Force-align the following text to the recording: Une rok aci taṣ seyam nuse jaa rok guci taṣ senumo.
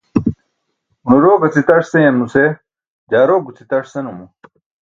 Une 1.11 1.19
rok 1.25 1.41
aci 1.47 1.61
taṣ 1.67 1.83
seyam 1.91 2.15
nuse 2.19 2.43
jaa 3.09 3.27
rok 3.29 3.41
guci 3.45 3.63
taṣ 3.69 3.83
senumo. 3.91 4.25